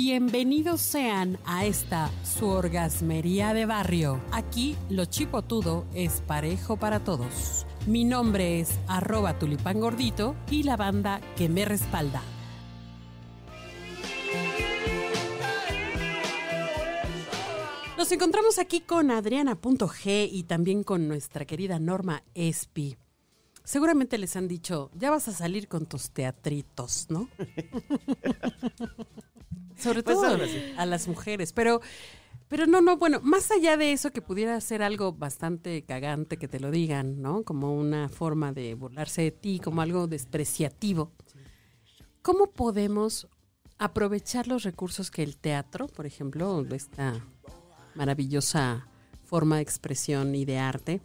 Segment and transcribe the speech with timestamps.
[0.00, 4.20] Bienvenidos sean a esta su orgasmería de barrio.
[4.30, 7.66] Aquí lo chipotudo es parejo para todos.
[7.84, 12.22] Mi nombre es arroba tulipán gordito y la banda que me respalda.
[17.96, 22.96] Nos encontramos aquí con Adriana.g y también con nuestra querida Norma Espi.
[23.64, 27.28] Seguramente les han dicho, ya vas a salir con tus teatritos, ¿no?
[29.78, 30.36] Sobre Pues todo
[30.76, 31.80] a las mujeres, pero
[32.48, 36.48] pero no, no, bueno, más allá de eso que pudiera ser algo bastante cagante que
[36.48, 37.42] te lo digan, ¿no?
[37.42, 41.12] Como una forma de burlarse de ti, como algo despreciativo.
[42.22, 43.28] ¿Cómo podemos
[43.76, 47.22] aprovechar los recursos que el teatro, por ejemplo, esta
[47.94, 48.88] maravillosa
[49.24, 51.02] forma de expresión y de arte,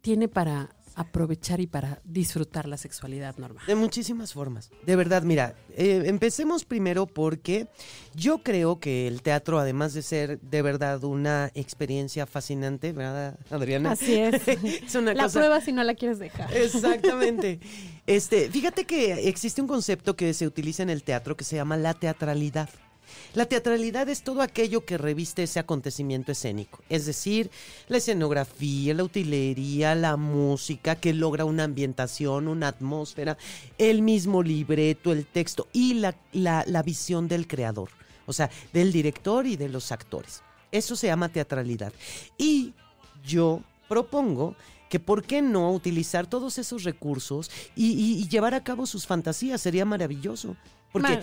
[0.00, 3.64] tiene para aprovechar y para disfrutar la sexualidad normal?
[3.66, 4.70] De muchísimas formas.
[4.84, 7.68] De verdad, mira, eh, empecemos primero porque
[8.14, 13.92] yo creo que el teatro, además de ser de verdad una experiencia fascinante, ¿verdad, Adriana?
[13.92, 14.46] Así es.
[14.48, 15.40] es una La cosa.
[15.40, 16.54] prueba si no la quieres dejar.
[16.56, 17.60] Exactamente.
[18.06, 21.76] Este, fíjate que existe un concepto que se utiliza en el teatro que se llama
[21.76, 22.68] la teatralidad.
[23.34, 27.50] La teatralidad es todo aquello que reviste ese acontecimiento escénico, es decir,
[27.88, 33.36] la escenografía, la utilería, la música que logra una ambientación, una atmósfera,
[33.78, 37.90] el mismo libreto, el texto y la, la- la visión del creador,
[38.26, 40.42] o sea, del director y de los actores.
[40.72, 41.92] Eso se llama teatralidad.
[42.38, 42.74] Y
[43.26, 44.54] yo propongo
[44.88, 49.84] que por qué no utilizar todos esos recursos y, llevar a cabo sus fantasías, sería
[49.84, 50.56] maravilloso.
[50.92, 51.20] Porque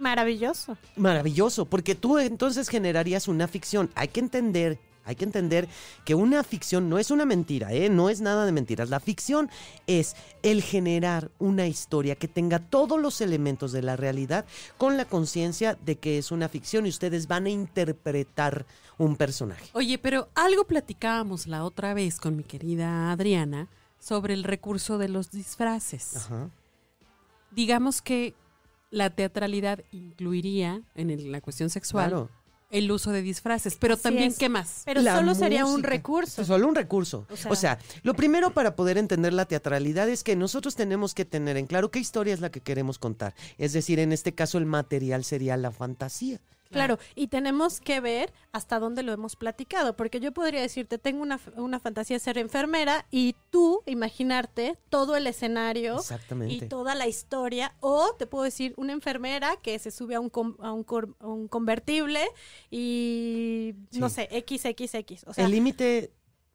[0.00, 0.76] maravilloso.
[0.96, 3.90] Maravilloso, porque tú entonces generarías una ficción.
[3.94, 5.68] Hay que entender, hay que entender
[6.04, 7.88] que una ficción no es una mentira, ¿eh?
[7.88, 8.90] no es nada de mentiras.
[8.90, 9.50] La ficción
[9.86, 14.44] es el generar una historia que tenga todos los elementos de la realidad
[14.78, 18.66] con la conciencia de que es una ficción y ustedes van a interpretar
[18.98, 19.66] un personaje.
[19.72, 25.08] Oye, pero algo platicábamos la otra vez con mi querida Adriana sobre el recurso de
[25.08, 26.16] los disfraces.
[26.16, 26.50] Ajá.
[27.50, 28.34] Digamos que
[28.90, 32.30] la teatralidad incluiría en el- la cuestión sexual Claro.
[32.70, 34.38] el uso de disfraces, pero Así también es.
[34.38, 34.82] qué más.
[34.84, 36.44] Pero La solo sería un recurso.
[36.44, 37.26] Solo un recurso.
[37.30, 41.14] O O sea- sea, lo primero para poder entender la teatralidad es que nosotros tenemos
[41.14, 43.34] que tener en claro qué historia es la que queremos contar.
[43.58, 46.40] Es decir, en este caso el material sería la fantasía.
[46.70, 51.20] Claro, y tenemos que ver hasta dónde lo hemos platicado, porque yo podría decirte, tengo
[51.22, 55.98] una, una fantasía de ser enfermera y tú imaginarte todo el escenario
[56.64, 60.30] y toda la historia, o te puedo decir una enfermera que se sube a un,
[60.30, 62.20] com- a un, cor- a un convertible
[62.70, 65.24] y, no sé, XXX.
[65.26, 66.12] O sea, el límite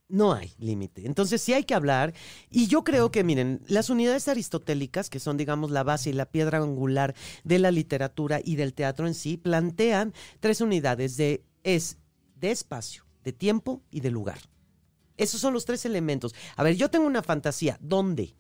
[0.08, 1.06] no hay límite.
[1.06, 2.14] Entonces sí hay que hablar.
[2.50, 6.26] Y yo creo que, miren, las unidades aristotélicas, que son, digamos, la base y la
[6.26, 11.98] piedra angular de la literatura y del teatro en sí, plantean tres unidades de, es,
[12.36, 14.40] de espacio, de tiempo y de lugar.
[15.18, 16.36] Esos son los tres elementos.
[16.56, 17.78] A ver, yo tengo una fantasía.
[17.82, 18.36] ¿Dónde?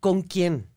[0.00, 0.68] ¿Con quién?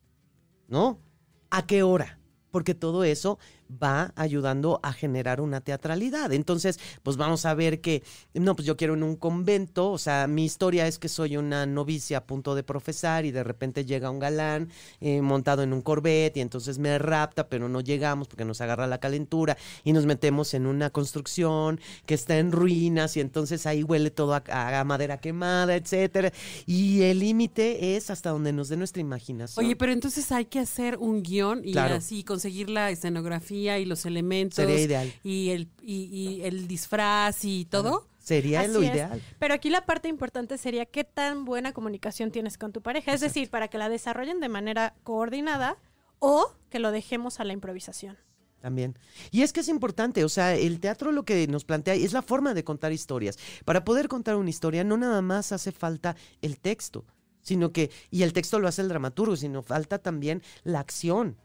[0.68, 1.02] ¿No?
[1.50, 2.20] ¿A qué hora?
[2.52, 3.40] Porque todo eso
[3.72, 6.32] va ayudando a generar una teatralidad.
[6.34, 10.28] Entonces, pues vamos a ver que, no, pues yo quiero en un convento, o sea,
[10.28, 14.10] mi historia es que soy una novicia a punto de profesar y de repente llega
[14.10, 14.70] un galán
[15.02, 18.88] eh, montado en un Corvette y entonces me rapta, pero no llegamos porque nos agarra
[18.88, 23.84] la calentura y nos metemos en una construcción que está en ruinas y entonces ahí
[23.84, 26.32] huele todo a, a madera quemada, etcétera.
[26.66, 29.66] Y el límite es hasta donde nos dé nuestra imaginación.
[29.66, 31.96] Oye, pero entonces hay que hacer un guion y Claro.
[31.96, 35.14] así conseguir la escenografía y los elementos Sería ideal.
[35.24, 38.08] y el y, y el disfraz y todo.
[38.20, 38.90] Sería Así lo es.
[38.94, 39.22] ideal.
[39.40, 43.14] Pero aquí la parte importante sería qué tan buena comunicación tienes con tu pareja.
[43.14, 45.78] Es decir, para que la desarrollen de manera coordinada
[46.20, 48.18] o que lo dejemos a la improvisación.
[48.60, 48.98] También.
[49.32, 52.22] Y es que es importante, o sea, el teatro lo que nos plantea es la
[52.22, 53.38] forma de contar historias.
[53.64, 57.06] Para poder contar una historia no nada más hace falta el texto,
[57.42, 61.38] sino que, y el texto lo hace el dramaturgo, sino falta también la acción.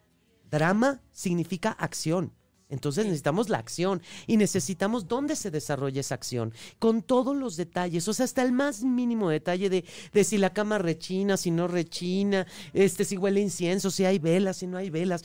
[0.53, 2.33] Drama significa acción.
[2.69, 8.09] Entonces necesitamos la acción y necesitamos dónde se desarrolla esa acción, con todos los detalles,
[8.09, 11.69] o sea, hasta el más mínimo detalle de, de si la cama rechina, si no
[11.69, 15.23] rechina, este, si huele incienso, si hay velas, si no hay velas.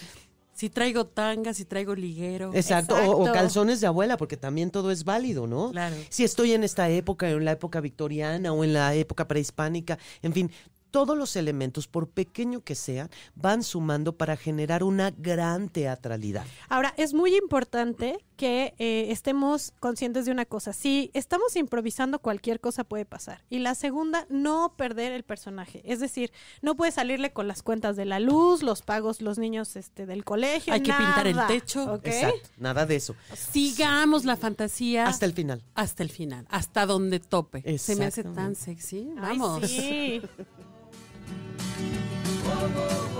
[0.53, 2.51] Si traigo tanga, si traigo liguero.
[2.53, 5.71] Exacto, O, o calzones de abuela, porque también todo es válido, ¿no?
[5.71, 5.95] Claro.
[6.09, 10.33] Si estoy en esta época, en la época victoriana o en la época prehispánica, en
[10.33, 10.51] fin,
[10.97, 16.44] todos los elementos, por pequeño que sean, van sumando para generar una gran teatralidad.
[16.69, 20.73] Ahora, es muy importante que eh, estemos conscientes de una cosa.
[20.73, 23.44] Si estamos improvisando, cualquier cosa puede pasar.
[23.47, 25.83] Y la segunda, no perder el personaje.
[25.85, 26.31] Es decir,
[26.63, 30.23] no puede salirle con las cuentas de la luz, los pagos, los niños este, del
[30.23, 30.73] colegio.
[30.73, 32.01] Hay que pintar el techo.
[32.03, 33.15] Exacto, nada de eso.
[33.35, 35.63] Sigamos la fantasía Hasta el final.
[35.75, 37.77] hasta el final, hasta donde tope.
[37.77, 39.11] Se me hace tan sexy.
[39.21, 39.67] Ay, Vamos.
[39.69, 40.21] sí.
[42.47, 43.17] whoa, whoa.